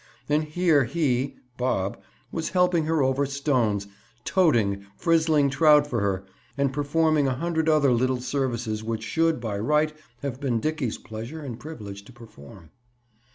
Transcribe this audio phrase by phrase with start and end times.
[0.27, 2.01] And here he (Bob)
[2.31, 3.85] was helping her over stones,
[4.25, 6.23] "toting" frizzling trout for her,
[6.57, 9.93] and performing a hundred other little services which should, by right,
[10.23, 12.71] have been Dickie's pleasure and privilege to perform.